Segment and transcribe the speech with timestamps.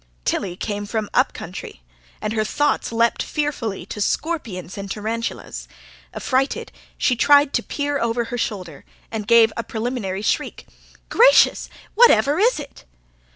[0.25, 1.83] Tilly came from up country
[2.21, 5.67] and her thoughts leapt fearfully to scorpions and tarantulas.
[6.11, 10.65] Affrighted, she tried to peer over her shoulder, and gave a preliminary shriek.
[11.09, 11.69] "Gracious!
[11.93, 12.83] whatever is it?"